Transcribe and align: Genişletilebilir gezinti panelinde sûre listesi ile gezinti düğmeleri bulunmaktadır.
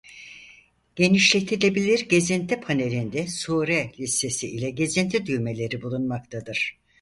Genişletilebilir 0.95 2.09
gezinti 2.09 2.59
panelinde 2.59 3.27
sûre 3.27 3.91
listesi 3.99 4.47
ile 4.55 4.69
gezinti 4.69 5.25
düğmeleri 5.25 5.81
bulunmaktadır. 5.81 6.79